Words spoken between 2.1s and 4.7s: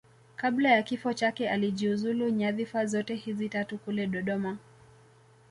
nyadhifa zote hizi tatu kule Dodoma